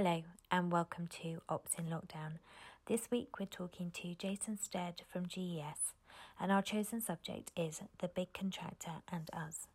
[0.00, 2.38] Hello, and welcome to Ops in Lockdown.
[2.86, 5.92] This week we're talking to Jason Stead from GES,
[6.38, 9.66] and our chosen subject is the big contractor and us.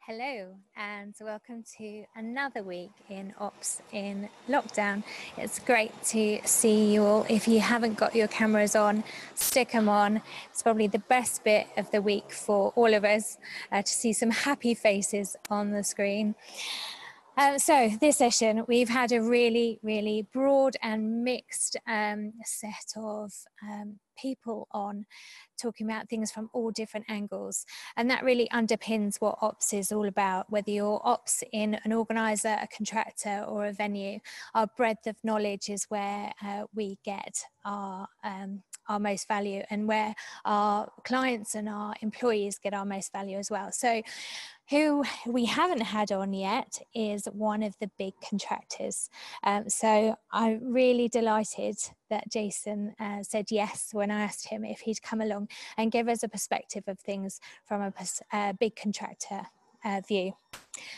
[0.00, 5.04] Hello, and welcome to another week in Ops in Lockdown.
[5.36, 7.24] It's great to see you all.
[7.28, 9.04] If you haven't got your cameras on,
[9.36, 10.22] stick them on.
[10.50, 13.38] It's probably the best bit of the week for all of us
[13.70, 16.34] uh, to see some happy faces on the screen.
[17.38, 23.32] Um, so, this session, we've had a really, really broad and mixed um, set of
[23.62, 25.06] um, people on
[25.60, 27.64] talking about things from all different angles.
[27.96, 32.58] And that really underpins what ops is all about, whether you're ops in an organizer,
[32.60, 34.18] a contractor, or a venue.
[34.54, 39.86] Our breadth of knowledge is where uh, we get our um, our most value and
[39.86, 43.70] where our clients and our employees get our most value as well.
[43.70, 44.02] So
[44.72, 49.10] who we haven't had on yet is one of the big contractors.
[49.44, 51.76] Um, so I'm really delighted
[52.08, 56.08] that Jason uh, said yes when I asked him if he'd come along and give
[56.08, 57.92] us a perspective of things from a
[58.32, 59.42] uh, big contractor
[59.84, 60.32] uh, view.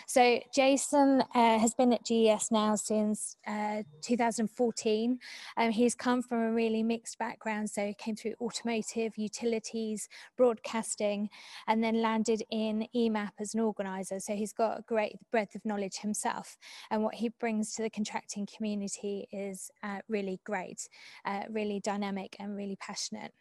[0.06, 5.18] So Jason uh, has been at GES now since uh, 2014.
[5.56, 7.70] Um, he's come from a really mixed background.
[7.70, 11.30] So he came through automotive, utilities, broadcasting,
[11.66, 14.20] and then landed in EMAP as an organizer.
[14.20, 16.56] So he's got a great breadth of knowledge himself.
[16.90, 20.88] And what he brings to the contracting community is uh, really great,
[21.24, 23.32] uh, really dynamic and really passionate.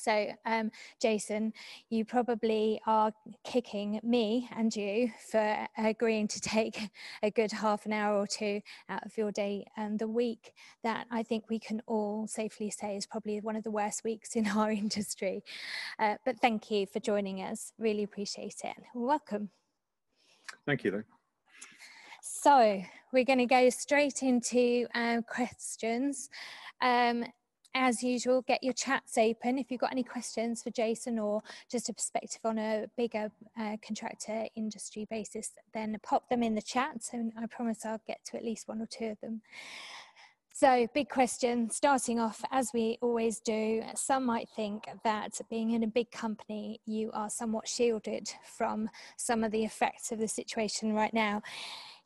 [0.00, 1.52] So, um, Jason,
[1.88, 3.12] you probably are
[3.44, 6.90] kicking me and you for agreeing to take
[7.22, 11.06] a good half an hour or two out of your day and the week that
[11.10, 14.46] I think we can all safely say is probably one of the worst weeks in
[14.56, 15.42] our industry.
[15.98, 17.72] Uh, but thank you for joining us.
[17.78, 18.76] Really appreciate it.
[18.94, 19.50] Welcome.
[20.64, 20.90] Thank you.
[20.90, 21.02] Though.
[22.22, 26.28] So, we're going to go straight into um, questions.
[26.80, 27.24] Um,
[27.76, 29.58] as usual, get your chats open.
[29.58, 33.76] If you've got any questions for Jason or just a perspective on a bigger uh,
[33.86, 37.10] contractor industry basis, then pop them in the chat.
[37.12, 39.42] And I promise I'll get to at least one or two of them.
[40.54, 43.82] So, big question starting off, as we always do.
[43.94, 48.88] Some might think that being in a big company, you are somewhat shielded from
[49.18, 51.42] some of the effects of the situation right now.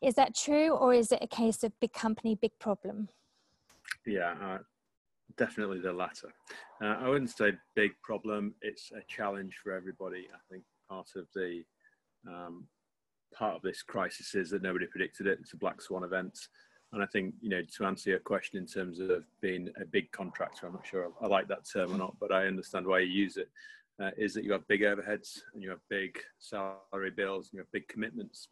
[0.03, 3.09] Is that true, or is it a case of big company, big problem?
[4.05, 4.59] Yeah, uh,
[5.37, 6.33] definitely the latter.
[6.83, 8.55] Uh, I wouldn't say big problem.
[8.63, 10.29] It's a challenge for everybody.
[10.33, 11.63] I think part of the
[12.27, 12.67] um,
[13.35, 15.39] part of this crisis is that nobody predicted it.
[15.41, 16.39] It's a black swan event.
[16.93, 20.11] And I think, you know, to answer your question in terms of being a big
[20.11, 23.07] contractor, I'm not sure I like that term or not, but I understand why you
[23.07, 23.49] use it.
[24.03, 27.61] Uh, is that you have big overheads and you have big salary bills and you
[27.61, 28.49] have big commitments.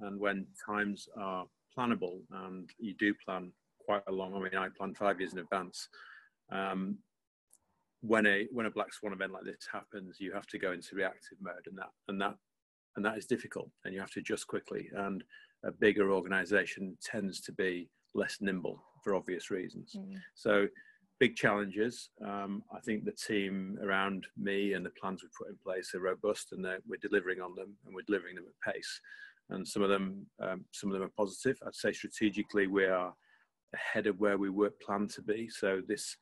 [0.00, 1.46] And when times are
[1.76, 3.50] plannable and you do plan
[3.84, 5.88] quite a long, I mean, I plan five years in advance,
[6.50, 6.98] um,
[8.02, 10.94] when a when a black swan event like this happens, you have to go into
[10.94, 12.34] reactive mode, and that and that
[12.96, 14.88] and that is difficult, and you have to adjust quickly.
[14.94, 15.22] And
[15.64, 19.94] a bigger organisation tends to be less nimble for obvious reasons.
[19.96, 20.16] Mm.
[20.34, 20.66] So,
[21.18, 22.10] big challenges.
[22.24, 26.00] Um, I think the team around me and the plans we put in place are
[26.00, 29.00] robust, and we're delivering on them, and we're delivering them at pace.
[29.50, 31.58] And some of them, um, some of them are positive.
[31.66, 33.12] I'd say strategically, we are
[33.74, 35.48] ahead of where we were planned to be.
[35.48, 36.16] So this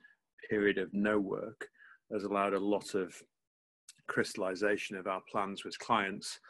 [0.49, 1.69] period of no work
[2.12, 3.15] has allowed a lot of
[4.06, 6.41] crystallization of our plans with clients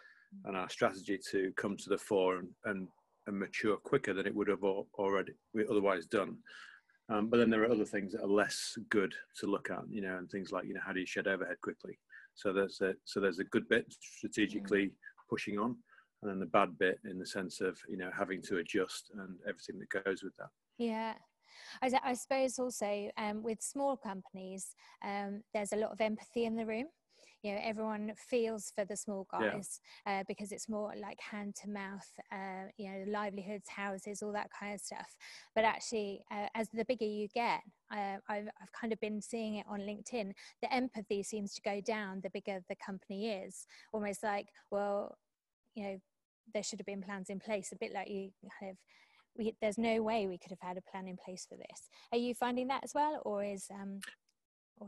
[0.45, 2.89] and our strategy to come to the fore and, and,
[3.27, 5.33] and mature quicker than it would have already
[5.71, 6.37] otherwise done.
[7.11, 10.03] Um, but then there are other things that are less good to look at, you
[10.03, 11.99] know, and things like, you know, how do you shed overhead quickly?
[12.35, 14.93] So there's a, so there's a good bit strategically
[15.31, 15.77] pushing on,
[16.23, 19.37] and then the bad bit in the sense of, you know, having to adjust and
[19.49, 20.51] everything that goes with that.
[20.77, 21.15] Yeah,
[21.83, 24.75] I, I suppose also um, with small companies,
[25.05, 26.87] um, there's a lot of empathy in the room.
[27.43, 30.21] You know, everyone feels for the small guys yeah.
[30.21, 34.51] uh, because it's more like hand to mouth, uh, you know, livelihoods, houses, all that
[34.59, 35.15] kind of stuff.
[35.55, 37.61] But actually, uh, as the bigger you get,
[37.93, 41.81] uh, I've, I've kind of been seeing it on LinkedIn, the empathy seems to go
[41.81, 43.67] down the bigger the company is.
[43.93, 45.17] Almost like, well,
[45.77, 46.01] you know,
[46.53, 48.77] there should have been plans in place, a bit like you kind of
[49.39, 51.89] we, there's no way we could have had a plan in place for this.
[52.13, 54.01] Are you finding that as well, or is um,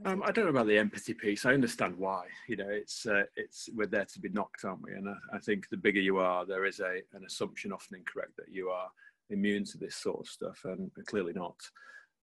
[0.05, 1.45] um, I don't know about the empathy piece.
[1.45, 2.27] I understand why.
[2.49, 4.93] You know, it's uh, it's we're there to be knocked, aren't we?
[4.93, 8.37] And I, I, think the bigger you are, there is a an assumption, often incorrect,
[8.37, 8.89] that you are
[9.31, 11.57] immune to this sort of stuff, and clearly not.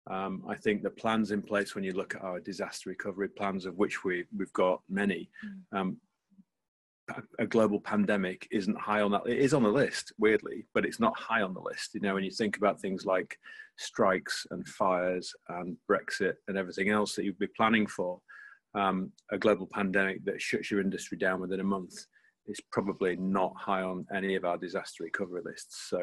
[0.10, 3.66] Um, I think the plans in place when you look at our disaster recovery plans,
[3.66, 5.78] of which we we've got many, mm.
[5.78, 5.98] um,
[7.40, 9.22] a global pandemic isn't high on that.
[9.26, 11.94] It is on the list, weirdly, but it's not high on the list.
[11.94, 13.38] You know, when you think about things like
[13.78, 18.20] strikes and fires and Brexit and everything else that you'd be planning for,
[18.76, 21.94] um, a global pandemic that shuts your industry down within a month
[22.48, 25.88] is probably not high on any of our disaster recovery lists.
[25.90, 26.02] So,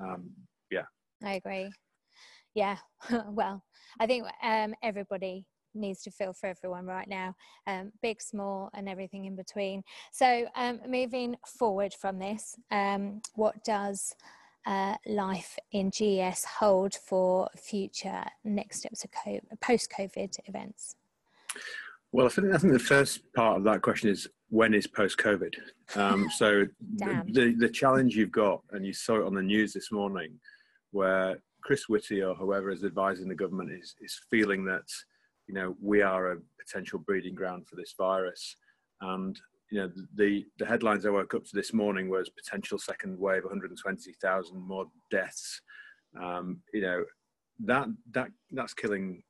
[0.00, 0.30] um,
[0.70, 0.84] yeah.
[1.22, 1.70] I agree.
[2.54, 2.76] Yeah.
[3.28, 3.62] well,
[3.98, 7.34] I think um, everybody needs to feel for everyone right now,
[7.66, 9.82] um, big, small, and everything in between.
[10.12, 14.14] So, um, moving forward from this, um, what does
[14.66, 20.96] uh, life in GES hold for future next steps of COVID events?
[22.12, 25.18] Well, I think, I think the first part of that question is when is post
[25.18, 25.54] COVID?
[25.96, 26.64] Um, so,
[26.96, 30.38] the, the, the challenge you've got, and you saw it on the news this morning,
[30.92, 34.84] where Chris Whitty or whoever is advising the government is, is feeling that
[35.46, 38.56] you know, we are a potential breeding ground for this virus.
[39.00, 39.38] And,
[39.70, 43.44] you know, the, the headlines I woke up to this morning was potential second wave,
[43.44, 45.60] 120,000 more deaths.
[46.20, 47.04] Um, you know,
[47.64, 49.22] that, that, that's killing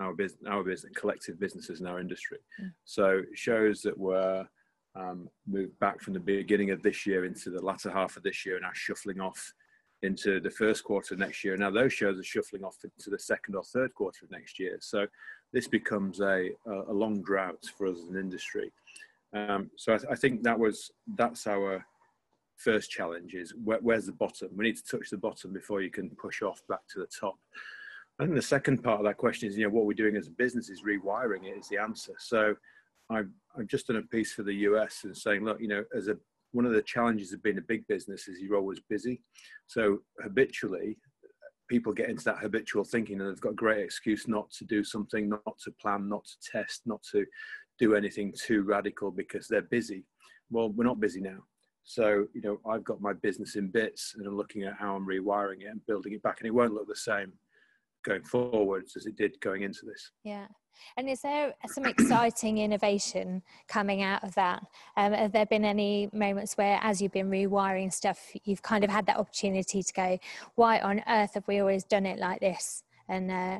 [0.00, 2.38] our business, our business, collective businesses in our industry.
[2.62, 2.72] Mm.
[2.84, 4.46] So it shows that we're
[4.94, 8.46] um, moved back from the beginning of this year into the latter half of this
[8.46, 9.52] year and are shuffling off
[10.02, 11.56] into the first quarter of next year.
[11.56, 14.78] Now those shows are shuffling off into the second or third quarter of next year.
[14.80, 15.06] So
[15.56, 18.70] this becomes a, a long drought for us as an industry.
[19.32, 21.82] Um, so I, th- I, think that was that's our
[22.58, 24.50] first challenge is where, where's the bottom?
[24.54, 27.36] We need to touch the bottom before you can push off back to the top.
[28.18, 30.26] I think the second part of that question is, you know, what we're doing as
[30.26, 32.12] a business is rewiring it is the answer.
[32.18, 32.54] So
[33.08, 36.08] I've, I've just done a piece for the US and saying, look, you know, as
[36.08, 36.18] a
[36.52, 39.22] one of the challenges of being a big business is you're always busy.
[39.68, 40.98] So habitually,
[41.68, 44.84] people get into that habitual thinking and they've got a great excuse not to do
[44.84, 47.26] something, not to plan, not to test, not to
[47.78, 50.04] do anything too radical because they're busy.
[50.50, 51.38] Well, we're not busy now.
[51.84, 55.06] So, you know, I've got my business in bits and I'm looking at how I'm
[55.06, 57.32] rewiring it and building it back, and it won't look the same
[58.06, 60.12] going forwards as it did going into this.
[60.24, 60.46] Yeah.
[60.96, 64.62] And is there some exciting innovation coming out of that?
[64.96, 68.90] Um, have there been any moments where, as you've been rewiring stuff, you've kind of
[68.90, 70.18] had that opportunity to go,
[70.54, 72.84] why on earth have we always done it like this?
[73.08, 73.58] And uh,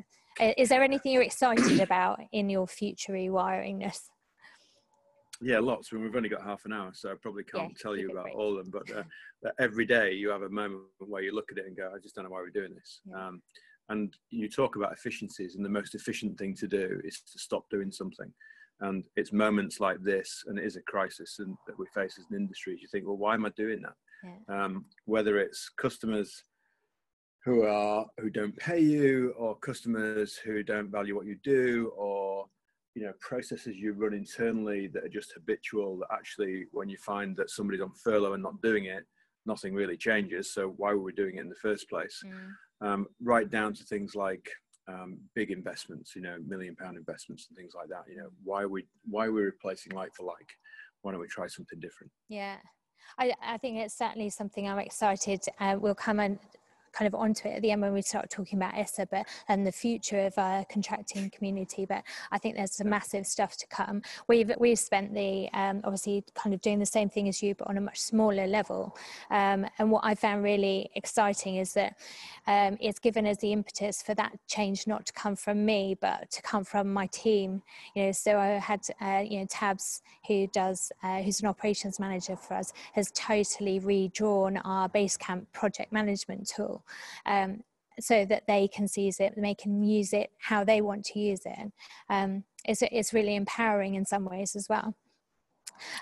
[0.57, 4.01] is there anything you're excited about in your future rewiringness?
[5.43, 5.91] Yeah, lots.
[5.93, 8.11] I mean, we've only got half an hour, so I probably can't yeah, tell you
[8.11, 8.73] about all of them.
[8.73, 11.93] But uh, every day you have a moment where you look at it and go,
[11.95, 13.27] "I just don't know why we're doing this." Yeah.
[13.27, 13.43] Um,
[13.89, 17.69] and you talk about efficiencies, and the most efficient thing to do is to stop
[17.71, 18.33] doing something.
[18.81, 22.27] And it's moments like this, and it is a crisis and, that we face as
[22.31, 22.79] an industry.
[22.81, 23.95] You think, well, why am I doing that?
[24.25, 24.65] Yeah.
[24.65, 26.43] Um, whether it's customers
[27.45, 32.47] who are who don't pay you, or customers who don't value what you do, or
[32.95, 35.99] you know processes you run internally that are just habitual.
[35.99, 39.05] That actually, when you find that somebody's on furlough and not doing it,
[39.47, 40.53] nothing really changes.
[40.53, 42.21] So why were we doing it in the first place?
[42.27, 42.49] Mm
[42.81, 44.49] um, right down to things like
[44.89, 48.05] um, big investments, you know, million pound investments and things like that.
[48.09, 50.49] You know, why are we why are we replacing like for like?
[51.03, 52.11] Why don't we try something different?
[52.29, 52.57] Yeah,
[53.19, 55.41] I, I think it's certainly something I'm excited.
[55.61, 56.39] Uh, we'll come and
[56.97, 59.67] kind of onto it at the end when we start talking about ESSA, but and
[59.67, 61.85] the future of our contracting community.
[61.85, 62.03] But
[62.33, 64.03] I think there's some massive stuff to come.
[64.29, 67.69] We've we've spent the um, obviously kind of doing the same thing as you, but
[67.69, 68.97] on a much smaller level.
[69.31, 71.99] Um, and what I found really exciting is that
[72.47, 76.31] um, it's given us the impetus for that change not to come from me, but
[76.31, 77.63] to come from my team.
[77.95, 82.01] You know, so I had uh, you know Tabs who does uh, who's an operations
[82.01, 86.86] manager for us has totally redrawn our Basecamp project management tool
[87.25, 87.63] um,
[87.99, 91.41] so that they can seize it, they can use it how they want to use
[91.47, 91.73] it.
[92.11, 94.95] Um, it's, it's really empowering in some ways as well.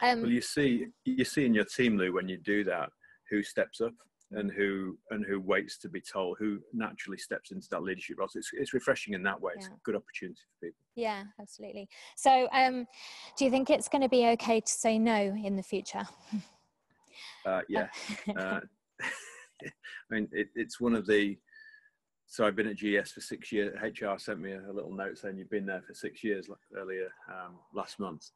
[0.03, 2.91] Um, well, you see, you see in your team, Lou, when you do that,
[3.31, 3.93] who steps up
[4.33, 8.29] and who and who waits to be told, who naturally steps into that leadership role.
[8.29, 9.53] So it's, it's refreshing in that way.
[9.55, 9.67] Yeah.
[9.67, 10.81] It's a good opportunity for people.
[10.95, 11.89] Yeah, absolutely.
[12.17, 12.87] So, um,
[13.37, 16.05] do you think it's going to be okay to say no in the future?
[17.47, 17.89] Uh, yeah.
[18.37, 18.61] uh,
[19.65, 21.37] I mean, it, it's one of the.
[22.27, 23.77] So I've been at GES for six years.
[23.83, 27.57] HR sent me a, little note saying you've been there for six years earlier um,
[27.75, 28.31] last month,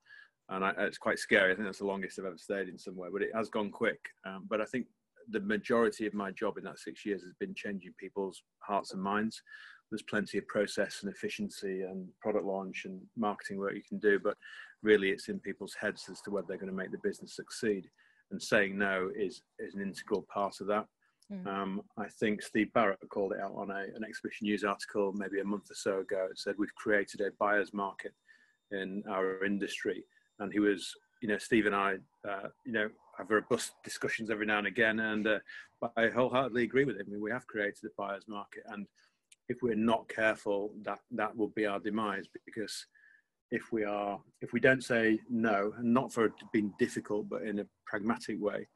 [0.50, 1.52] and I, it's quite scary.
[1.52, 4.00] I think that's the longest I've ever stayed in somewhere, but it has gone quick.
[4.26, 4.86] Um, but I think
[5.30, 9.02] the majority of my job in that six years has been changing people's hearts and
[9.02, 9.42] minds.
[9.90, 14.18] There's plenty of process and efficiency and product launch and marketing work you can do,
[14.18, 14.36] but
[14.82, 17.88] really it's in people's heads as to whether they're going to make the business succeed.
[18.30, 20.84] And saying no is is an integral part of that.
[21.32, 21.46] Mm.
[21.46, 25.40] Um, I think Steve Barrett called it out on a, an exhibition news article maybe
[25.40, 26.28] a month or so ago.
[26.30, 28.12] It said we've created a buyer's market
[28.70, 30.04] in our industry,
[30.38, 31.96] and he was you know, Steve and I,
[32.28, 35.38] uh, you know, have robust discussions every now and again, and uh,
[35.96, 37.06] I wholeheartedly agree with him.
[37.08, 38.86] I mean, we have created a buyer's market, and
[39.48, 42.86] if we're not careful, that that will be our demise because
[43.50, 47.60] if we are if we don't say no and not for being difficult but in
[47.60, 48.66] a pragmatic way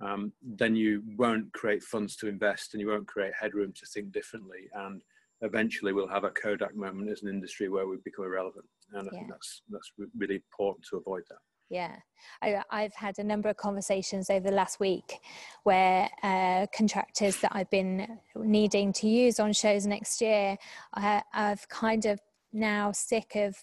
[0.00, 4.12] um, then you won't create funds to invest and you won't create headroom to think
[4.12, 4.68] differently.
[4.74, 5.02] And
[5.42, 8.66] eventually we'll have a kodak moment as an industry where we become irrelevant.
[8.92, 9.10] And yeah.
[9.10, 11.38] i think that's that's really important to avoid that.
[11.70, 11.96] Yeah.
[12.40, 15.18] I, have had a number of conversations over the last week
[15.64, 20.56] where uh, contractors that i've been needing to use on shows next year
[20.94, 22.20] I, i've kind of
[22.52, 23.56] now sick of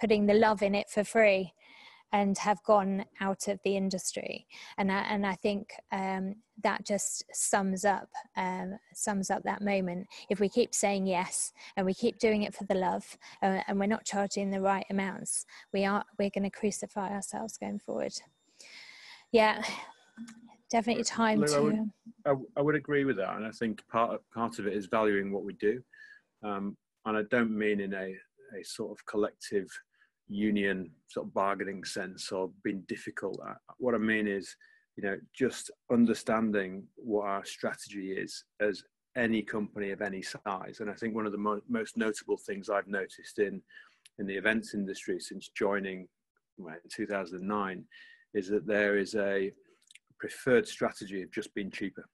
[0.00, 1.52] putting the love in it for free
[2.12, 4.46] and have gone out of the industry.
[4.78, 10.06] And I, and I think um, that just sums up um, sums up that moment.
[10.30, 13.78] If we keep saying yes and we keep doing it for the love uh, and
[13.78, 18.12] we're not charging the right amounts we are we're going to crucify ourselves going forward.
[19.32, 19.62] Yeah
[20.72, 21.90] definitely time Lou, to I would,
[22.26, 24.86] I, I would, agree with that and I think part of, part of it is
[24.86, 25.82] valuing what we do.
[26.42, 28.14] Um, and I don't mean in a,
[28.58, 29.68] a sort of collective
[30.32, 33.40] union sort of bargaining sense or being difficult.
[33.78, 34.56] What I mean is,
[34.96, 38.82] you know, just understanding what our strategy is as
[39.16, 40.80] any company of any size.
[40.80, 43.60] And I think one of the mo- most notable things I've noticed in
[44.18, 46.06] in the events industry since joining
[46.58, 47.84] well, in 2009
[48.34, 49.52] is that there is a
[50.18, 52.04] preferred strategy of just being cheaper,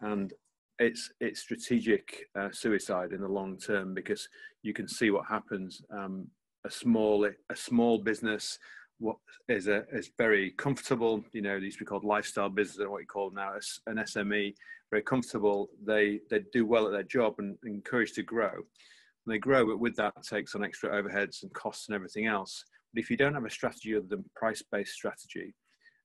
[0.00, 0.32] and
[0.78, 4.28] it's it's strategic uh, suicide in the long term because
[4.62, 6.26] you can see what happens um,
[6.64, 8.58] a small a small business
[8.98, 9.16] what
[9.48, 13.06] is a is very comfortable you know these we called lifestyle business or what you
[13.06, 13.52] call now
[13.86, 14.52] an sme
[14.92, 15.70] very comfortable.
[15.84, 18.52] They they do well at their job and encouraged to grow.
[18.52, 22.64] And they grow but with that takes on extra overheads and costs and everything else.
[22.92, 25.54] But if you don't have a strategy other than price based strategy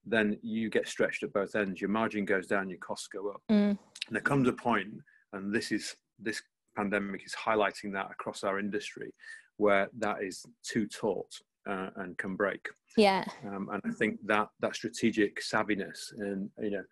[0.10, 1.82] then you get stretched at both ends.
[1.82, 3.42] Your margin goes down your costs go up.
[3.52, 3.78] Mm.
[4.08, 4.88] and there comes a point
[5.34, 6.42] and this is this
[6.78, 9.12] pandemic is highlighting that across our industry
[9.58, 11.32] where that is too taut
[11.70, 12.68] uh, and can break.
[12.96, 13.26] Yeah.
[13.46, 16.84] Um, and I think that that strategic savviness, and you know,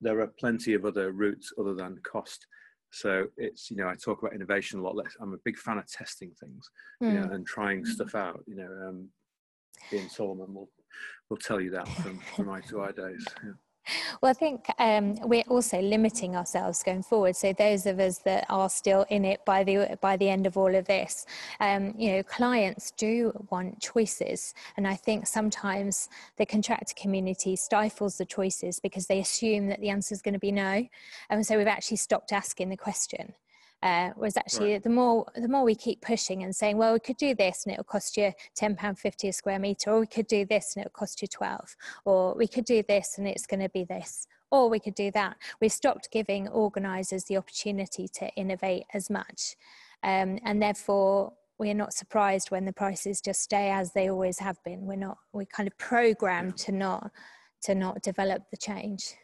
[0.00, 2.46] there are plenty of other routes other than cost.
[2.90, 4.96] So it's you know I talk about innovation a lot.
[4.96, 5.16] Less.
[5.20, 6.70] I'm a big fan of testing things,
[7.02, 7.12] mm.
[7.12, 7.34] you know, hmm.
[7.34, 8.44] and trying stuff out.
[8.46, 9.08] You know, um,
[9.92, 10.70] Ian Solomon will
[11.30, 13.26] will tell you that from from my i2i days.
[13.42, 13.50] Yeah.
[14.20, 17.36] Well, I think um, we're also limiting ourselves going forward.
[17.36, 20.56] So those of us that are still in it by the by the end of
[20.56, 21.26] all of this,
[21.60, 28.18] um, you know, clients do want choices, and I think sometimes the contractor community stifles
[28.18, 30.86] the choices because they assume that the answer is going to be no,
[31.28, 33.34] and so we've actually stopped asking the question.
[33.82, 34.82] Uh, was actually right.
[34.82, 37.72] the more the more we keep pushing and saying, well, we could do this and
[37.74, 40.82] it'll cost you ten pound fifty a square meter, or we could do this and
[40.82, 41.76] it'll cost you twelve,
[42.06, 45.10] or we could do this and it's going to be this, or we could do
[45.10, 45.36] that.
[45.60, 49.54] We've stopped giving organisers the opportunity to innovate as much,
[50.02, 54.56] um, and therefore we're not surprised when the prices just stay as they always have
[54.64, 54.86] been.
[54.86, 57.10] We're not we're kind of programmed to not
[57.64, 59.14] to not develop the change.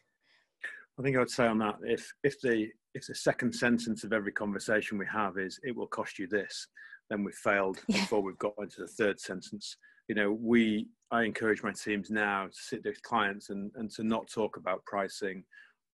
[0.99, 4.13] I think I would say on that if if the if the second sentence of
[4.13, 6.67] every conversation we have is it will cost you this
[7.09, 8.01] then we've failed yeah.
[8.01, 9.77] before we've got into the third sentence
[10.09, 14.03] you know we i encourage my teams now to sit with clients and, and to
[14.03, 15.45] not talk about pricing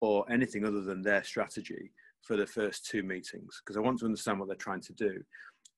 [0.00, 4.04] or anything other than their strategy for the first two meetings because i want to
[4.04, 5.22] understand what they're trying to do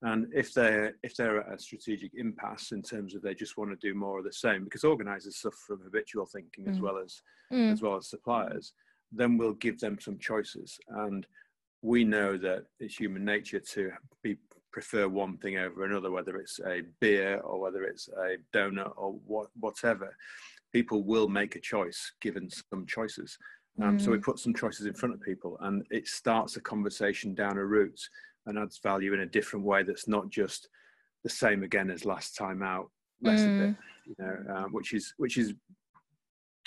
[0.03, 3.71] and if they're if they're at a strategic impasse in terms of they just want
[3.71, 6.71] to do more of the same because organizers suffer from habitual thinking mm.
[6.71, 7.21] as well as
[7.51, 7.71] mm.
[7.71, 8.73] as well as suppliers
[9.11, 10.77] then we'll give them some choices.
[10.89, 11.25] And
[11.81, 13.91] we know that it's human nature to
[14.23, 14.37] be
[14.71, 19.13] prefer one thing over another, whether it's a beer or whether it's a donut or
[19.25, 20.15] what, whatever.
[20.71, 23.37] People will make a choice given some choices.
[23.81, 24.01] Um, mm.
[24.01, 24.23] So we mm.
[24.23, 27.99] put some choices in front of people, and it starts a conversation down a route
[28.45, 30.69] and adds value in a different way that's not just
[31.23, 33.45] the same again as last time out, less mm.
[33.45, 35.53] a bit, you know, um, which is which is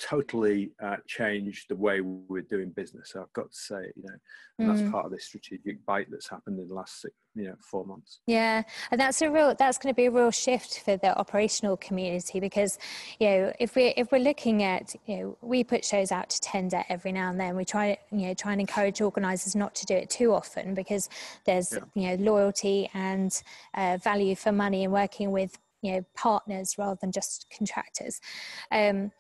[0.01, 3.11] totally uh, changed the way we're doing business.
[3.13, 4.15] So I've got to say, you know,
[4.59, 4.77] and mm.
[4.77, 7.85] that's part of this strategic bite that's happened in the last six, you know, four
[7.85, 8.21] months.
[8.27, 11.77] Yeah, and that's a real that's going to be a real shift for the operational
[11.77, 12.79] community because,
[13.19, 16.41] you know, if we if we're looking at, you know, we put shows out to
[16.41, 17.55] tender every now and then.
[17.55, 21.09] We try, you know, try and encourage organisers not to do it too often because
[21.45, 21.81] there's, yeah.
[21.95, 23.41] you know, loyalty and
[23.75, 28.21] uh, value for money in working with you know partners rather than just contractors.
[28.71, 29.13] Um,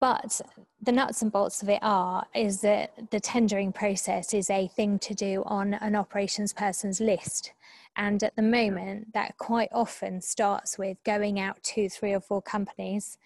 [0.00, 0.40] but
[0.82, 4.98] the nuts and bolts of it are is that the tendering process is a thing
[5.00, 7.52] to do on an operations person's list.
[7.96, 12.40] And at the moment, that quite often starts with going out to three or four
[12.40, 13.18] companies,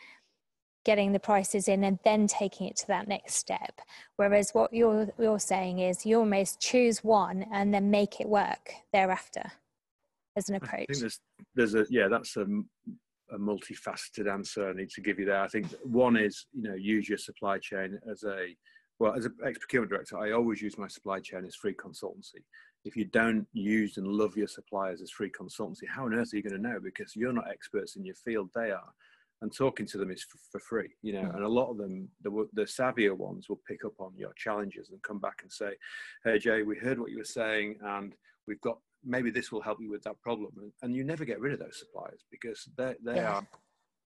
[0.85, 3.81] getting the prices in and then taking it to that next step.
[4.17, 8.73] Whereas what you're you're saying is you almost choose one and then make it work
[8.93, 9.53] thereafter
[10.37, 10.87] as an approach.
[10.91, 11.21] I think there's
[11.55, 12.47] there's a yeah that's a,
[13.35, 15.43] a multifaceted answer I need to give you there.
[15.43, 18.57] I think one is you know use your supply chain as a
[18.99, 22.43] well as an ex procurement director I always use my supply chain as free consultancy.
[22.85, 26.37] If you don't use and love your suppliers as free consultancy, how on earth are
[26.37, 26.79] you going to know?
[26.83, 28.93] Because you're not experts in your field; they are
[29.43, 31.35] and talking to them is for, for free you know mm.
[31.35, 34.91] and a lot of them the, the savvier ones will pick up on your challenges
[34.91, 35.71] and come back and say
[36.25, 38.15] hey jay we heard what you were saying and
[38.47, 41.41] we've got maybe this will help you with that problem and, and you never get
[41.41, 43.35] rid of those suppliers because they they yeah.
[43.35, 43.47] are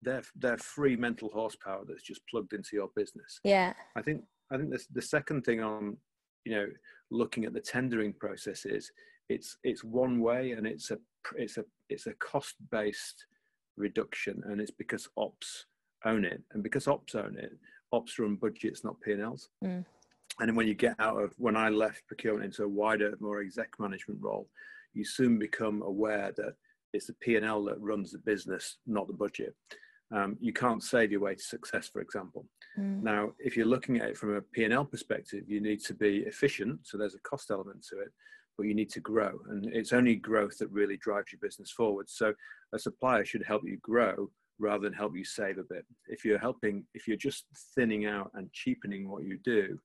[0.02, 4.56] they're they're free mental horsepower that's just plugged into your business yeah i think i
[4.56, 5.96] think this, the second thing on
[6.44, 6.66] you know
[7.10, 8.90] looking at the tendering process is
[9.28, 10.98] it's it's one way and it's a
[11.36, 13.26] it's a it's a cost based
[13.78, 15.66] reduction, and it's because ops
[16.04, 17.52] own it, and because ops own it,
[17.92, 19.48] ops run budgets, not P&Ls.
[19.64, 19.84] Mm.
[20.40, 23.70] And when you get out of when I left procurement into a wider, more exec
[23.78, 24.48] management role,
[24.94, 26.54] you soon become aware that
[26.92, 29.54] it's the P&L that runs the business, not the budget.
[30.14, 32.46] Um, you can't save your way to success, for example.
[32.78, 33.02] Mm.
[33.02, 36.80] Now, if you're looking at it from a P&L perspective, you need to be efficient.
[36.84, 38.08] So there's a cost element to it
[38.58, 39.38] but you need to grow.
[39.48, 42.10] And it's only growth that really drives your business forward.
[42.10, 42.34] So
[42.74, 44.28] a supplier should help you grow
[44.58, 45.86] rather than help you save a bit.
[46.08, 49.78] If you're helping, if you're just thinning out and cheapening what you do,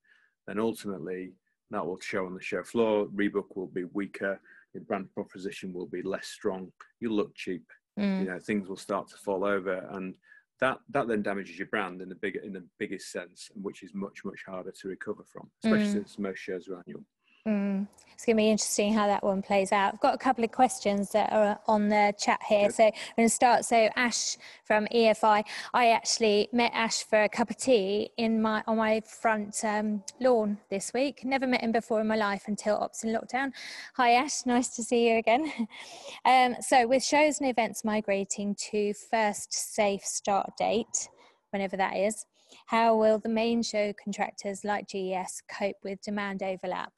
[0.47, 1.33] then ultimately
[1.69, 3.05] that will show on the show floor.
[3.15, 4.41] Rebook will be weaker.
[4.73, 6.71] Your brand proposition will be less strong.
[6.99, 7.65] You'll look cheap.
[7.99, 8.21] Mm.
[8.21, 10.15] You know, things will start to fall over, and
[10.59, 13.83] that that then damages your brand in the bigger in the biggest sense, and which
[13.83, 15.93] is much much harder to recover from, especially mm.
[15.93, 17.03] since most shows are annual.
[17.47, 17.87] Mm.
[18.23, 19.95] It's going to be interesting how that one plays out.
[19.95, 22.69] I've got a couple of questions that are on the chat here.
[22.71, 23.65] So I'm going to start.
[23.65, 28.63] So Ash from EFI, I actually met Ash for a cup of tea in my
[28.65, 31.25] on my front um, lawn this week.
[31.25, 33.51] Never met him before in my life until Ops in lockdown.
[33.95, 35.51] Hi Ash, nice to see you again.
[36.25, 41.09] um, so with shows and events migrating to first safe start date,
[41.49, 42.25] whenever that is,
[42.67, 46.93] how will the main show contractors like GES cope with demand overlap?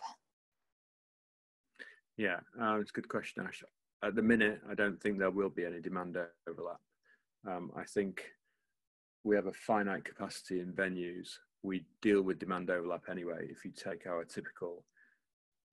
[2.17, 3.63] Yeah, uh, it's a good question, Ash.
[4.03, 6.79] At the minute, I don't think there will be any demand overlap.
[7.47, 8.23] Um, I think
[9.23, 11.29] we have a finite capacity in venues.
[11.61, 13.47] We deal with demand overlap anyway.
[13.49, 14.85] If you take our typical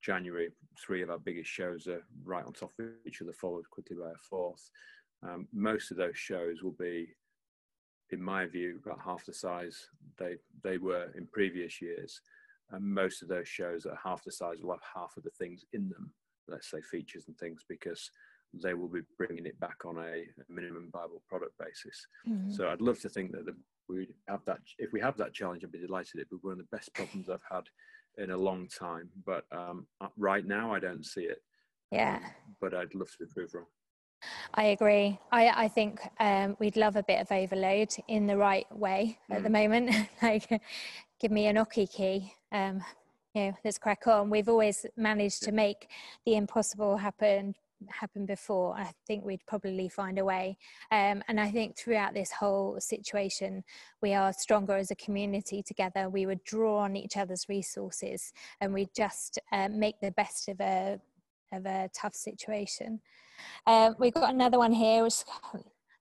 [0.02, 0.48] January,
[0.84, 4.10] three of our biggest shows are right on top of each other, followed quickly by
[4.10, 4.68] a fourth.
[5.22, 7.08] Um, most of those shows will be,
[8.10, 9.86] in my view, about half the size
[10.18, 12.20] they they were in previous years.
[12.72, 15.64] And most of those shows are half the size will have half of the things
[15.72, 16.12] in them
[16.48, 18.10] let's say features and things because
[18.62, 22.06] they will be bringing it back on a, minimum viable product basis.
[22.28, 22.52] Mm-hmm.
[22.52, 23.56] So I'd love to think that the,
[23.88, 24.58] we have that.
[24.78, 26.16] If we have that challenge, I'd be delighted.
[26.16, 27.64] It'd be one of the best problems I've had
[28.18, 29.08] in a long time.
[29.24, 31.38] But um, uh, right now, I don't see it.
[31.90, 32.16] Yeah.
[32.16, 33.66] Um, but I'd love to be proved wrong.
[34.54, 35.18] I agree.
[35.32, 39.36] I, I think um, we'd love a bit of overload in the right way mm.
[39.36, 39.52] at the mm.
[39.52, 40.08] moment.
[40.22, 40.62] like,
[41.20, 42.32] give me a Nokia key.
[42.52, 42.82] Um,
[43.34, 44.30] you know, let's crack on.
[44.30, 45.88] We've always managed to make
[46.26, 47.54] the impossible happen
[47.88, 48.76] happen before.
[48.76, 50.56] I think we'd probably find a way.
[50.92, 53.64] Um, and i think throughout this whole situation
[54.00, 56.08] we are stronger as a community together.
[56.08, 60.60] We would draw on each other's resources and we just uh, make the best of
[60.60, 61.00] a
[61.52, 63.00] of a tough situation.
[63.66, 65.24] Um, we've got another one here which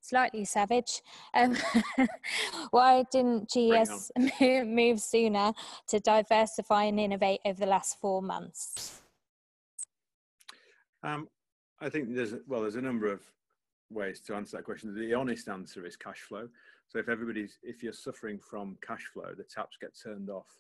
[0.02, 1.02] slightly savage.
[1.34, 1.56] Um,
[2.72, 4.12] why didn't GES
[4.66, 5.54] move sooner
[5.88, 9.02] to diversify and innovate over the last four months?
[11.04, 11.28] Um,
[11.80, 13.22] I think there's well, there's a number of
[13.90, 14.94] ways to answer that question.
[14.94, 16.48] The honest answer is cash flow.
[16.88, 20.60] So if everybody's if you're suffering from cash flow, the taps get turned off,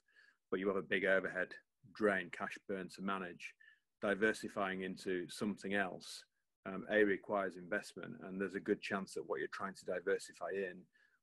[0.49, 1.49] but you have a big overhead
[1.93, 3.53] drain, cash burn to manage.
[4.01, 6.23] Diversifying into something else
[6.65, 10.49] um, A requires investment, and there's a good chance that what you're trying to diversify
[10.53, 10.77] in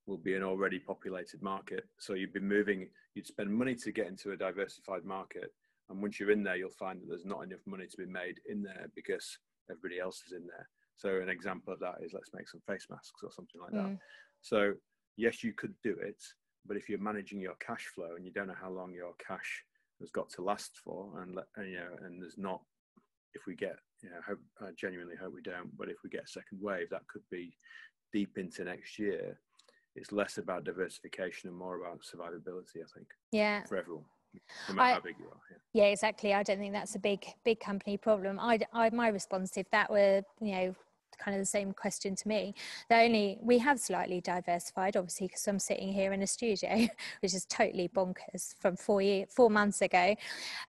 [0.06, 1.84] will be an already populated market.
[1.98, 5.52] So you'd be moving, you'd spend money to get into a diversified market,
[5.88, 8.40] and once you're in there, you'll find that there's not enough money to be made
[8.48, 9.38] in there because
[9.70, 10.68] everybody else is in there.
[10.96, 13.92] So an example of that is let's make some face masks or something like that.
[13.92, 13.98] Mm.
[14.42, 14.74] So
[15.16, 16.22] yes, you could do it,
[16.66, 19.64] but if you're managing your cash flow and you don't know how long your cash
[20.00, 22.60] has got to last for, and, and you know, and there's not,
[23.34, 25.76] if we get you know, hope, I genuinely hope we don't.
[25.76, 27.56] But if we get a second wave, that could be
[28.12, 29.38] deep into next year.
[29.96, 32.76] It's less about diversification and more about survivability.
[32.76, 33.08] I think.
[33.32, 33.64] Yeah.
[33.64, 34.04] For everyone.
[34.68, 35.40] No matter I, how big you are.
[35.50, 35.84] Yeah.
[35.84, 35.90] yeah.
[35.90, 36.34] exactly.
[36.34, 38.38] I don't think that's a big, big company problem.
[38.38, 40.74] I, I, my response, if that were, you know,
[41.18, 42.54] kind of the same question to me.
[42.88, 46.88] The only we have slightly diversified, obviously, because I'm sitting here in a studio,
[47.20, 50.14] which is totally bonkers from four year, four months ago.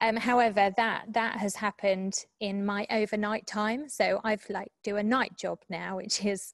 [0.01, 3.89] Um, however, that that has happened in my overnight time.
[3.89, 6.53] So I've like do a night job now, which is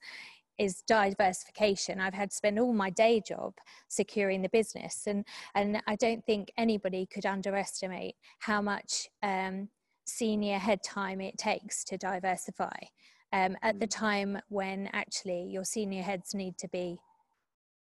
[0.58, 2.00] is diversification.
[2.00, 3.54] I've had to spend all my day job
[3.88, 9.68] securing the business, and and I don't think anybody could underestimate how much um,
[10.06, 12.76] senior head time it takes to diversify
[13.32, 13.90] um, at the mm.
[13.90, 16.98] time when actually your senior heads need to be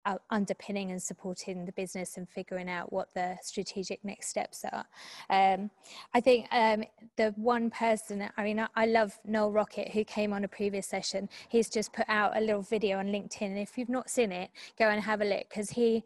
[0.06, 4.86] uh, underpinning and supporting the business and figuring out what the strategic next steps are.
[5.30, 5.70] Um,
[6.14, 6.84] I think um,
[7.18, 10.88] the one person, I mean, I, I, love Noel Rocket, who came on a previous
[10.88, 11.30] session.
[11.50, 13.42] He's just put out a little video on LinkedIn.
[13.42, 16.04] And if you've not seen it, go and have a look because he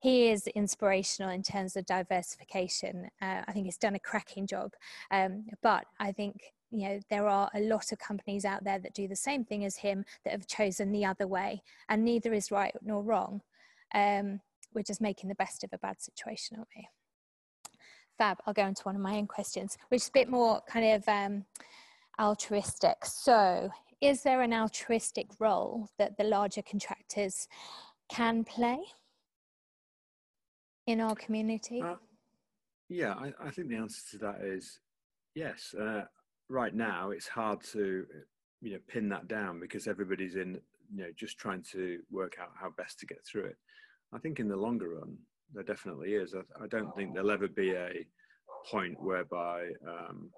[0.00, 3.10] he is inspirational in terms of diversification.
[3.20, 4.74] Uh, I think he's done a cracking job.
[5.10, 8.94] Um, but I think you know there are a lot of companies out there that
[8.94, 12.50] do the same thing as him that have chosen the other way and neither is
[12.50, 13.40] right nor wrong.
[13.94, 14.40] Um,
[14.74, 16.86] we're just making the best of a bad situation aren't we?
[18.18, 20.94] Fab i'll go into one of my own questions which is a bit more kind
[20.94, 21.44] of um,
[22.20, 23.04] altruistic.
[23.04, 27.48] So is there an altruistic role that the larger contractors
[28.08, 28.78] can play
[30.86, 31.82] in our community?
[31.82, 31.94] Uh,
[32.88, 34.80] yeah I, I, think the answer to that is
[35.34, 35.74] yes.
[35.74, 36.04] Uh,
[36.48, 38.06] right now it's hard to
[38.60, 40.60] you know pin that down because everybody's in
[40.94, 43.56] you know just trying to work out how best to get through it.
[44.12, 45.16] I think in the longer run
[45.54, 46.34] there definitely is.
[46.34, 48.06] I, I don't think there'll ever be a
[48.70, 50.30] point whereby um,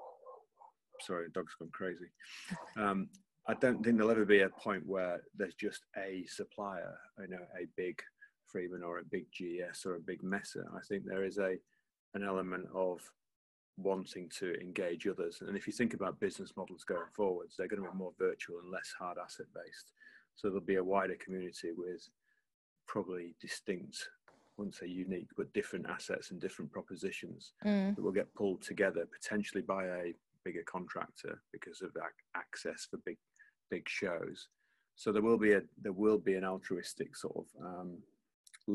[1.01, 2.11] sorry dog's gone crazy.
[2.77, 3.09] Um,
[3.49, 7.44] i don't think there'll ever be a point where there's just a supplier you know
[7.61, 8.01] a big
[8.46, 11.57] freeman or a big GES or a big messer i think there is a
[12.14, 13.01] an element of
[13.77, 15.43] wanting to engage others.
[15.47, 18.59] And if you think about business models going forwards, they're going to be more virtual
[18.59, 19.93] and less hard asset based.
[20.37, 22.09] So there'll be a wider community with
[22.87, 27.95] probably distinct, I wouldn't say unique, but different assets and different propositions mm.
[27.95, 32.99] that will get pulled together potentially by a bigger contractor because of that access for
[33.05, 33.19] big,
[33.71, 34.49] big shows.
[34.97, 37.99] So there will be a there will be an altruistic sort of um,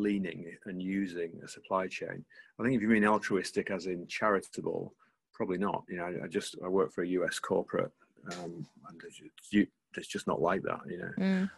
[0.01, 2.23] leaning and using a supply chain.
[2.59, 4.93] I think if you mean altruistic as in charitable,
[5.33, 5.83] probably not.
[5.89, 7.91] You know, I just I work for a US corporate,
[8.33, 10.79] um, and it's just, it's just not like that.
[10.87, 11.11] You know.
[11.17, 11.51] Mm.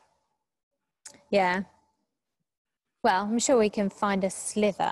[1.32, 1.64] Yeah.
[3.04, 4.92] Well, I'm sure we can find a sliver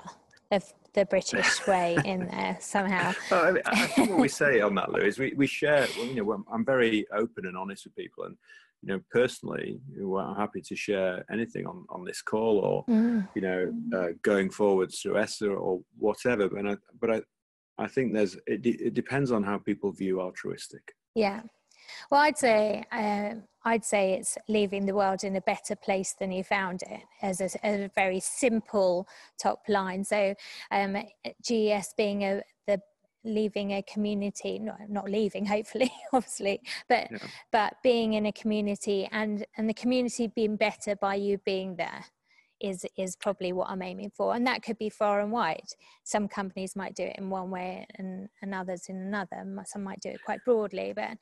[0.50, 3.12] of the British way in there somehow.
[3.30, 5.86] Well, I, mean, I, think what we say on that, Lou, is we, we share,
[5.96, 8.24] well, you know, I'm very open and honest with people.
[8.24, 8.36] And
[8.82, 13.26] you know, personally, I'm happy to share anything on, on this call or, mm.
[13.34, 16.48] you know, uh, going forwards through ESSA or whatever.
[16.48, 17.22] But I, but I,
[17.78, 20.94] I think there's, it, it depends on how people view altruistic.
[21.14, 21.42] Yeah.
[22.10, 23.34] Well, I'd say uh,
[23.64, 27.40] I'd say it's leaving the world in a better place than you found it, as
[27.40, 29.08] a, as a very simple
[29.40, 30.04] top line.
[30.04, 30.34] So,
[30.70, 30.96] um,
[31.42, 32.80] GES being a, the
[33.26, 37.18] leaving a community not, not leaving hopefully obviously but yeah.
[37.52, 42.04] but being in a community and and the community being better by you being there
[42.60, 45.68] is is probably what I'm aiming for and that could be far and wide
[46.04, 50.00] some companies might do it in one way and, and others in another some might
[50.00, 51.18] do it quite broadly but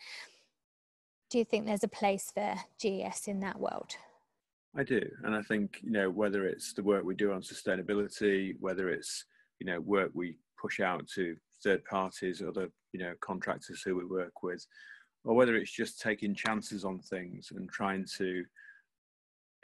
[1.30, 3.96] do you think there's a place for GES in that world
[4.76, 8.54] I do and I think you know whether it's the work we do on sustainability
[8.60, 9.24] whether it's
[9.58, 14.04] you know work we push out to third parties, other you know contractors who we
[14.04, 14.64] work with,
[15.24, 18.44] or whether it's just taking chances on things and trying to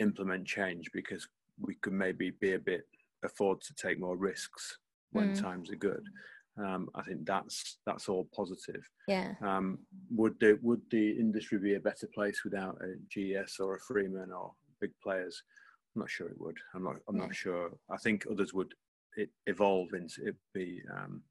[0.00, 1.28] implement change because
[1.60, 2.86] we could maybe be a bit
[3.24, 4.78] afford to take more risks
[5.12, 5.40] when mm.
[5.40, 6.02] times are good.
[6.58, 8.82] Um, I think that's that's all positive.
[9.06, 9.34] Yeah.
[9.42, 9.78] Um,
[10.10, 14.32] would the would the industry be a better place without a GES or a Freeman
[14.32, 15.42] or big players?
[15.94, 16.56] I'm not sure it would.
[16.74, 16.96] I'm not.
[17.08, 17.22] I'm yeah.
[17.22, 17.70] not sure.
[17.90, 18.72] I think others would
[19.16, 21.22] it evolve into it be um,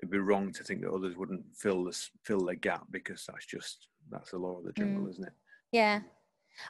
[0.00, 3.46] it'd be wrong to think that others wouldn't fill this fill the gap because that's
[3.46, 5.10] just that's the law of the jungle, mm.
[5.10, 5.32] isn't it?
[5.72, 6.00] Yeah.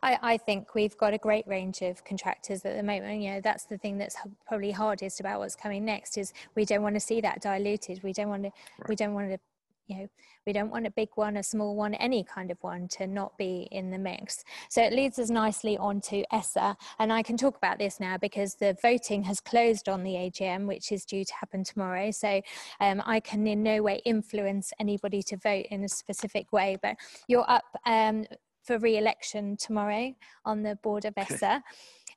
[0.03, 3.21] I, I think we've got a great range of contractors at the moment.
[3.23, 6.83] You know, that's the thing that's probably hardest about what's coming next is we don't
[6.83, 8.03] want to see that diluted.
[8.03, 8.89] We don't want to, right.
[8.89, 9.39] we don't want to
[9.87, 10.09] you know
[10.46, 13.37] we don't want a big one a small one any kind of one to not
[13.38, 14.44] be in the mix.
[14.68, 18.16] So it leads us nicely on to essa and i can talk about this now
[18.16, 22.11] because the voting has closed on the agm which is due to happen tomorrow.
[22.11, 22.40] So
[22.81, 26.96] um, i can in no way influence anybody to vote in a specific way but
[27.29, 28.27] you're up um,
[28.62, 31.62] for re-election tomorrow on the board of essa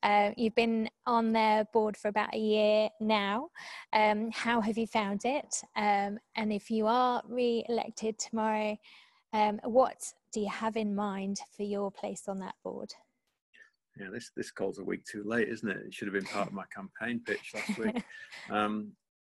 [0.03, 3.49] uh, you've been on their board for about a year now.
[3.93, 5.61] Um, how have you found it?
[5.75, 8.77] Um, and if you are re elected tomorrow,
[9.33, 10.01] um, what
[10.33, 12.93] do you have in mind for your place on that board?
[13.99, 15.77] Yeah, this this call's a week too late, isn't it?
[15.87, 18.03] It should have been part of my campaign pitch last week.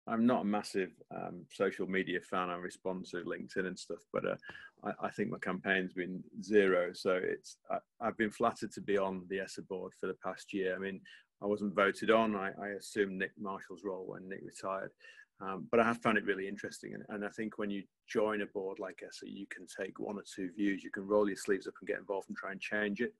[0.09, 2.49] I'm not a massive um, social media fan.
[2.49, 4.37] I respond to LinkedIn and stuff, but uh,
[4.85, 6.92] I, I, think my campaign's been zero.
[6.92, 10.53] So it's I, have been flattered to be on the ESSA board for the past
[10.53, 10.77] year.
[10.77, 11.01] I mean,
[11.42, 12.37] I wasn't voted on.
[12.37, 14.92] I, I assumed Nick Marshall's role when Nick retired,
[15.40, 16.95] um, but I have found it really interesting.
[16.95, 20.16] And, and, I think when you join a board like ESSA, you can take one
[20.16, 20.85] or two views.
[20.85, 23.12] You can roll your sleeves up and get involved and try and change it,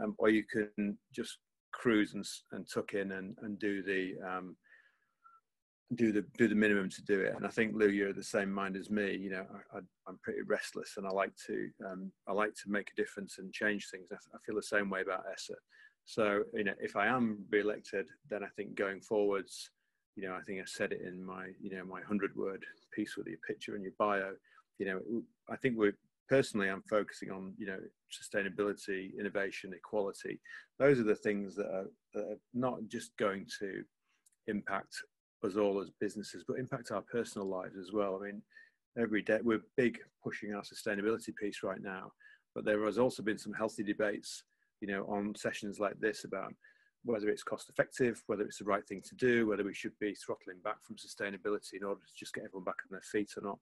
[0.00, 1.38] um, or you can just
[1.72, 4.56] cruise and, and tuck in and, and do the um,
[5.94, 7.34] do the do the minimum to do it.
[7.36, 9.16] And I think Lou, you're the same mind as me.
[9.16, 12.90] You know, I, am pretty restless, and I like to um, I like to make
[12.90, 14.08] a difference and change things.
[14.10, 15.54] I, I, feel the same way about ESSA.
[16.04, 19.70] So you know, if I am re-elected, then I think going forwards,
[20.16, 23.16] you know, I think I said it in my you know my hundred word piece
[23.16, 24.32] with your picture and your bio.
[24.78, 25.00] You know,
[25.48, 25.96] I think we're
[26.28, 27.78] personally I'm focusing on you know
[28.10, 30.40] sustainability, innovation, equality.
[30.80, 33.84] Those are the things that are, that are not just going to
[34.48, 34.96] impact
[35.44, 38.18] us all as businesses, but impact our personal lives as well.
[38.20, 38.42] I mean,
[38.98, 42.12] every day we're big pushing our sustainability piece right now,
[42.54, 44.44] but there has also been some healthy debates,
[44.80, 46.54] you know, on sessions like this about
[47.04, 50.14] whether it's cost effective, whether it's the right thing to do, whether we should be
[50.14, 53.42] throttling back from sustainability in order to just get everyone back on their feet or
[53.42, 53.58] not.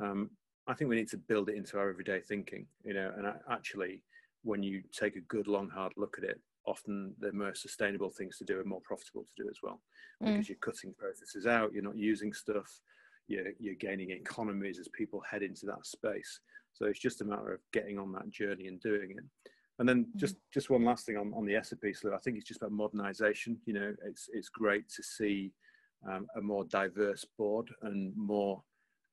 [0.00, 0.30] Um,
[0.66, 4.02] I think we need to build it into our everyday thinking, you know, and actually,
[4.42, 8.38] when you take a good long hard look at it, often the most sustainable things
[8.38, 9.80] to do are more profitable to do as well
[10.22, 10.26] mm.
[10.26, 12.80] because you're cutting processes out you're not using stuff
[13.28, 16.40] you're, you're gaining economies as people head into that space
[16.72, 19.24] so it's just a matter of getting on that journey and doing it
[19.78, 20.16] and then mm.
[20.16, 22.14] just just one last thing on, on the ESSA piece Lou.
[22.14, 25.52] I think it's just about modernization you know it's it's great to see
[26.10, 28.62] um, a more diverse board and more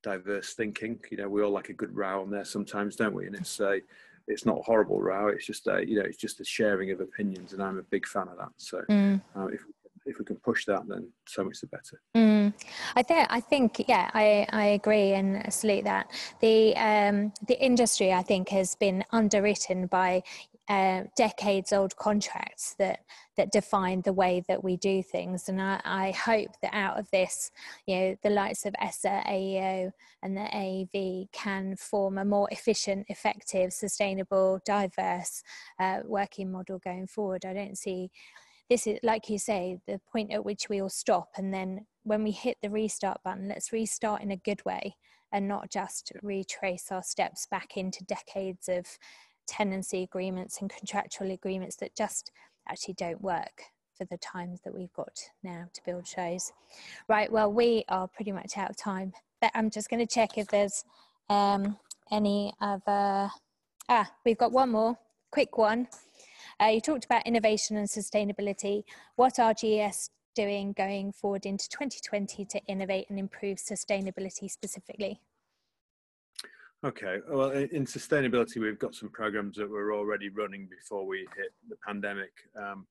[0.03, 3.25] diverse thinking you know we all like a good row on there sometimes don't we
[3.25, 3.79] and it's a
[4.27, 5.27] it's not a horrible row.
[5.27, 8.05] It's just a you know it's just a sharing of opinions, and I'm a big
[8.07, 8.51] fan of that.
[8.57, 9.21] So mm.
[9.35, 9.61] uh, if
[10.05, 12.01] if we can push that, then so much the better.
[12.15, 12.53] Mm.
[12.95, 16.11] I think I think yeah, I, I agree and salute that.
[16.41, 20.23] The um, the industry I think has been underwritten by
[20.69, 22.99] uh, decades old contracts that
[23.35, 25.49] that define the way that we do things.
[25.49, 27.51] And I, I, hope that out of this
[27.85, 33.07] you know the likes of ESSA, AEO and the AEV can form a more efficient
[33.09, 35.43] effective sustainable diverse
[35.79, 37.43] uh, working model going forward.
[37.45, 38.09] I don't see
[38.69, 42.23] this is like you say the point at which we all stop and then when
[42.23, 44.95] we hit the restart button let's restart in a good way
[45.33, 48.85] and not just retrace our steps back into decades of
[49.47, 52.31] tenancy agreements and contractual agreements that just
[52.67, 53.63] actually don't work
[53.97, 56.51] for the times that we've got now to build shows.
[57.07, 60.37] Right, well, we are pretty much out of time, but I'm just going to check
[60.37, 60.83] if there's
[61.29, 61.77] um,
[62.11, 63.29] any other.
[63.89, 64.97] Ah, we've got one more
[65.31, 65.87] quick one.
[66.61, 68.83] Uh, you talked about innovation and sustainability.
[69.15, 75.19] What are GES doing going forward into 2020 to innovate and improve sustainability specifically?
[76.85, 81.53] Okay, well, in sustainability, we've got some programs that were already running before we hit
[81.69, 82.85] the pandemic, um,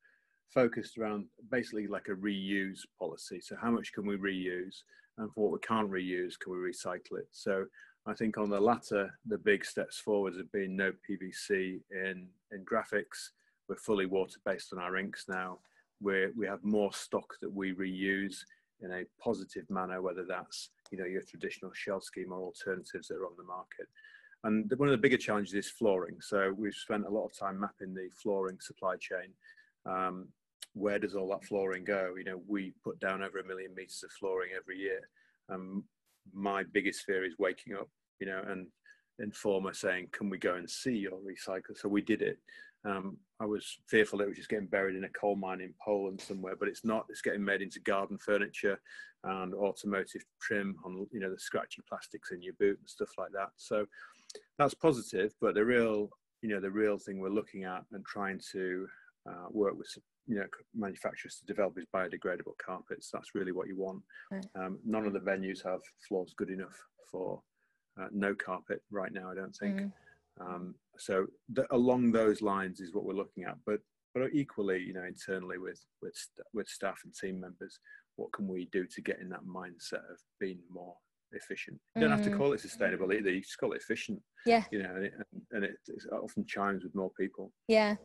[0.49, 3.39] focused around basically like a reuse policy.
[3.43, 4.77] So, how much can we reuse,
[5.19, 7.29] and for what we can't reuse, can we recycle it?
[7.33, 7.67] So,
[8.07, 12.65] I think on the latter, the big steps forwards have been no PVC in in
[12.65, 13.33] graphics.
[13.69, 15.59] We're fully water based on our inks now.
[16.01, 18.39] we we have more stock that we reuse
[18.83, 23.17] in a positive manner, whether that's you know your traditional shell scheme or alternatives that
[23.17, 23.87] are on the market.
[24.45, 26.17] And one of the bigger challenges is flooring.
[26.21, 29.33] So we've spent a lot of time mapping the flooring supply chain.
[29.87, 30.29] Um,
[30.75, 32.15] where does all that flooring go?
[32.19, 35.01] You know, we put down over a million meters of flooring every year.
[35.49, 35.85] Um,
[36.33, 37.89] my biggest fear is waking up,
[38.21, 38.67] you know, and
[39.21, 42.39] Informa saying, "Can we go and see your recycle?" So we did it.
[42.85, 45.75] Um, I was fearful that it was just getting buried in a coal mine in
[45.85, 47.07] Poland somewhere, but it's not.
[47.09, 48.79] It's getting made into garden furniture
[49.25, 53.33] and automotive trim on you know the scratchy plastics in your boot and stuff like
[53.33, 53.51] that.
[53.57, 53.87] So
[54.59, 55.33] that's positive.
[55.41, 58.87] But the real you know the real thing we're looking at and trying to
[59.29, 63.11] uh, work with you know manufacturers to develop is biodegradable carpets.
[63.13, 64.03] That's really what you want.
[64.57, 66.77] Um, none of the venues have floors good enough
[67.11, 67.41] for
[68.01, 69.31] uh, no carpet right now.
[69.31, 69.81] I don't think.
[69.81, 69.93] Mm.
[70.41, 73.57] Um, so the, along those lines is what we're looking at.
[73.67, 73.81] But
[74.15, 76.15] but equally, you know, internally with with
[76.53, 77.79] with staff and team members,
[78.17, 80.95] what can we do to get in that mindset of being more
[81.33, 81.79] efficient?
[81.95, 82.17] You don't mm.
[82.17, 82.39] have to mm.
[82.39, 83.31] call it sustainable either.
[83.31, 84.21] You just call it efficient.
[84.45, 84.65] Yeah.
[84.71, 85.15] You know, and it,
[85.53, 87.53] and it, it often chimes with more people.
[87.69, 87.97] Yeah.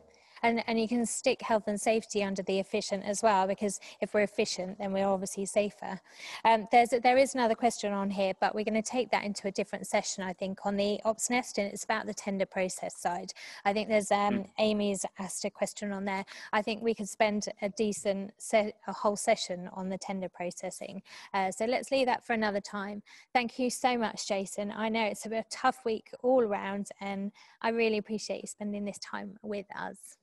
[0.42, 4.14] And and you can stick health and safety under the efficient as well because if
[4.14, 6.00] we're efficient then we're obviously safer.
[6.44, 9.48] Um, there's there is another question on here but we're going to take that into
[9.48, 12.96] a different session i think on the ops nest and it's about the tender process
[12.96, 13.32] side.
[13.64, 14.48] I think there's um, mm.
[14.58, 16.24] amy's asked a question on there.
[16.52, 21.02] I think we could spend a decent set a whole session on the tender processing.
[21.34, 23.02] Uh, so let's leave that for another time.
[23.32, 24.72] Thank you so much jason.
[24.76, 28.98] I know it's a tough week all around and i really appreciate you spending this
[28.98, 30.16] time with us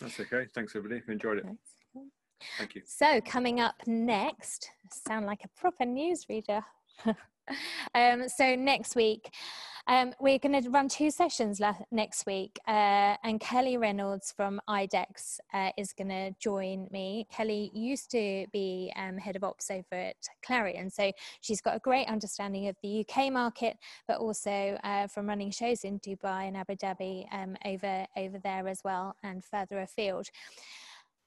[0.00, 0.46] that's okay.
[0.54, 1.02] Thanks, everybody.
[1.08, 1.46] Enjoyed it.
[2.58, 2.82] Thank you.
[2.86, 6.62] So, coming up next, sound like a proper newsreader.
[7.94, 9.30] um, so, next week,
[9.86, 11.60] um, we're going to run two sessions
[11.90, 17.26] next week, uh, and Kelly Reynolds from IDEX uh, is going to join me.
[17.32, 21.10] Kelly used to be um, head of ops over at Clarion, so
[21.40, 25.84] she's got a great understanding of the UK market, but also uh, from running shows
[25.84, 30.28] in Dubai and Abu Dhabi um, over over there as well, and further afield.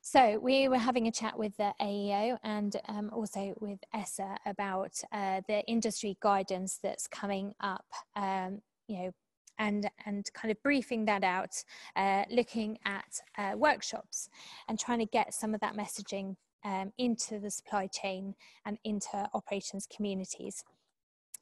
[0.05, 5.01] So we were having a chat with the AEO and um, also with ESSA about
[5.13, 7.85] uh, the industry guidance that's coming up.
[8.17, 9.11] Um, you know,
[9.59, 11.63] and and kind of briefing that out,
[11.95, 14.27] uh, looking at uh, workshops
[14.67, 16.35] and trying to get some of that messaging
[16.65, 18.35] um, into the supply chain
[18.65, 20.65] and into operations communities.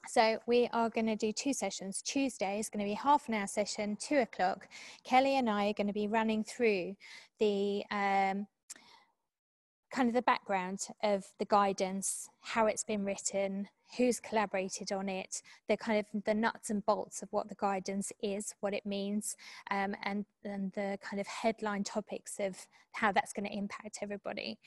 [0.07, 2.01] So we are going to do two sessions.
[2.01, 4.67] Tuesday is going to be half an hour session, two o'clock.
[5.03, 6.95] Kelly and I are going to be running through
[7.39, 8.47] the um,
[9.91, 15.41] kind of the background of the guidance, how it's been written, who's collaborated on it,
[15.67, 19.35] the kind of the nuts and bolts of what the guidance is, what it means,
[19.69, 22.55] um, and, and the kind of headline topics of
[22.93, 24.57] how that's going to impact everybody.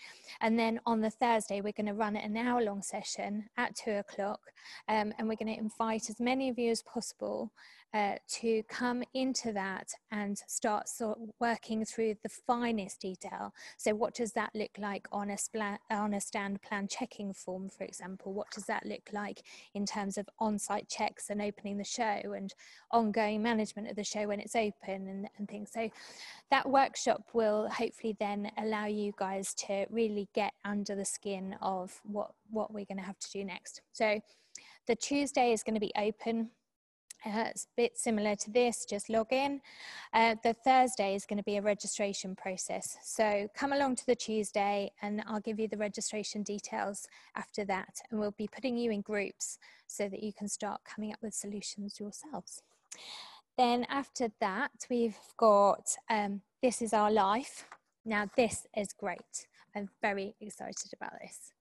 [0.40, 3.92] And then on the Thursday, we're going to run an hour long session at two
[3.92, 4.40] o'clock,
[4.88, 7.50] um, and we're going to invite as many of you as possible
[7.94, 13.54] uh, to come into that and start sort of working through the finest detail.
[13.76, 17.84] So, what does that look like on a, on a stand plan checking form, for
[17.84, 18.32] example?
[18.32, 19.42] What does that look like
[19.74, 22.52] in terms of on site checks and opening the show and
[22.90, 25.70] ongoing management of the show when it's open and, and things?
[25.72, 25.88] So,
[26.50, 32.00] that workshop will hopefully then allow you guys to really get under the skin of
[32.02, 33.82] what, what we're going to have to do next.
[33.92, 34.20] So,
[34.88, 36.50] the Tuesday is going to be open
[37.26, 39.60] uh, it's a bit similar to this, just log in.
[40.12, 42.96] Uh, the Thursday is going to be a registration process.
[43.02, 48.00] So come along to the Tuesday and I'll give you the registration details after that.
[48.10, 51.34] And we'll be putting you in groups so that you can start coming up with
[51.34, 52.62] solutions yourselves.
[53.56, 57.66] Then after that, we've got um, This is Our Life.
[58.04, 59.46] Now, this is great.
[59.74, 61.52] I'm very excited about this.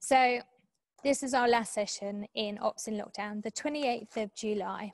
[0.00, 0.40] So
[1.02, 4.92] this is our last session in Ops in Lockdown, the 28th of July.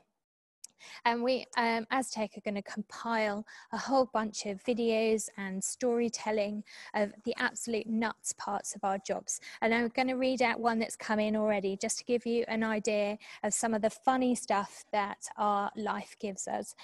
[1.04, 6.64] And we, um, Aztec, are going to compile a whole bunch of videos and storytelling
[6.94, 9.40] of the absolute nuts parts of our jobs.
[9.60, 12.44] And I'm going to read out one that's come in already just to give you
[12.48, 16.74] an idea of some of the funny stuff that our life gives us.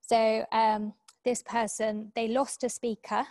[0.00, 0.92] So, um,
[1.24, 3.26] this person, they lost a speaker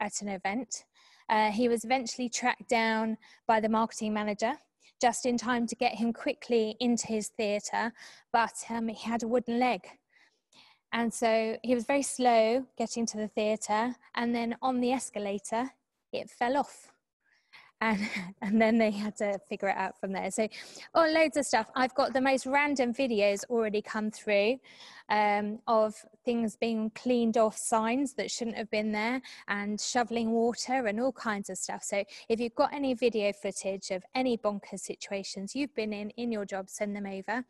[0.00, 0.84] at an event.
[1.28, 4.54] Uh, he was eventually tracked down by the marketing manager
[5.00, 7.92] just in time to get him quickly into his theatre,
[8.32, 9.80] but um, he had a wooden leg.
[10.92, 15.70] And so he was very slow getting to the theatre, and then on the escalator,
[16.12, 16.92] it fell off
[17.80, 18.00] and
[18.42, 20.30] and then they had to figure it out from there.
[20.30, 20.48] So
[20.94, 21.70] oh loads of stuff.
[21.74, 24.58] I've got the most random videos already come through
[25.10, 30.86] um, of things being cleaned off signs that shouldn't have been there and shoveling water
[30.86, 31.82] and all kinds of stuff.
[31.82, 36.30] So if you've got any video footage of any bonkers situations you've been in in
[36.30, 37.44] your job send them over.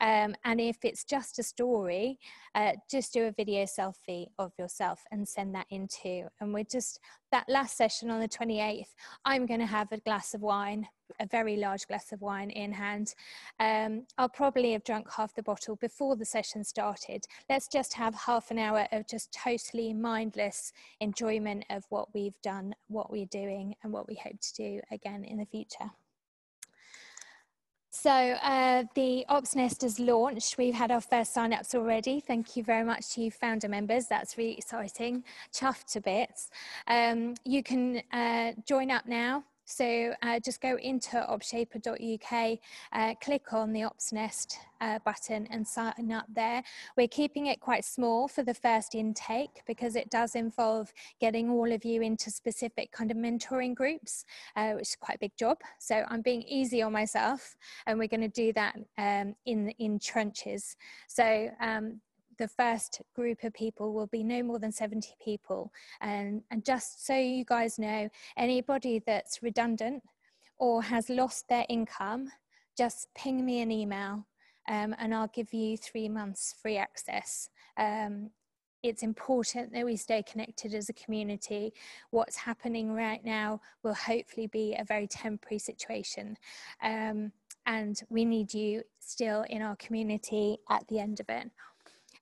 [0.00, 2.18] Um, and if it's just a story
[2.56, 6.26] uh, just do a video selfie of yourself and send that in too.
[6.40, 8.94] And we're just that last session on the 28th,
[9.26, 10.88] I'm going to have a glass of wine,
[11.20, 13.14] a very large glass of wine in hand.
[13.60, 17.24] Um, I'll probably have drunk half the bottle before the session started.
[17.50, 22.74] Let's just have half an hour of just totally mindless enjoyment of what we've done,
[22.88, 25.90] what we're doing, and what we hope to do again in the future.
[27.90, 30.58] So uh, the Ops Nest has launched.
[30.58, 32.20] We've had our first sign-ups already.
[32.20, 34.06] Thank you very much to you founder members.
[34.06, 35.24] That's really exciting.
[35.50, 36.50] Chuffed to bits.
[36.88, 39.44] Um, you can uh, join up now.
[39.66, 42.58] So uh, just go into opshaper.uk,
[42.92, 46.62] uh, click on the Ops Nest uh, button and sign up there.
[46.96, 51.72] We're keeping it quite small for the first intake because it does involve getting all
[51.72, 55.58] of you into specific kind of mentoring groups, uh, which is quite a big job.
[55.80, 57.56] So I'm being easy on myself
[57.88, 60.76] and we're going to do that um, in, in trenches.
[61.08, 62.00] So um,
[62.38, 65.72] the first group of people will be no more than 70 people.
[66.00, 70.02] And, and just so you guys know, anybody that's redundant
[70.58, 72.30] or has lost their income,
[72.76, 74.26] just ping me an email
[74.68, 77.50] um, and I'll give you three months free access.
[77.76, 78.30] Um,
[78.82, 81.72] it's important that we stay connected as a community.
[82.10, 86.36] What's happening right now will hopefully be a very temporary situation.
[86.82, 87.32] Um,
[87.66, 91.50] and we need you still in our community at the end of it.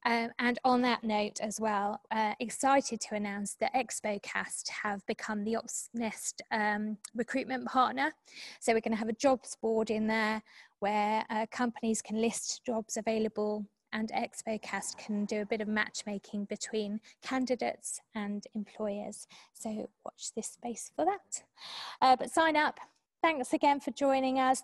[0.04, 5.44] Um, and on that note as well, uh, excited to announce that ExpoCast have become
[5.44, 8.12] the OpsNest um, recruitment partner.
[8.60, 10.42] So we're going to have a jobs board in there
[10.80, 16.44] where uh, companies can list jobs available and ExpoCast can do a bit of matchmaking
[16.46, 19.26] between candidates and employers.
[19.54, 21.44] So watch this space for that.
[22.02, 22.80] Uh, but sign up.
[23.22, 24.60] Thanks again for joining us.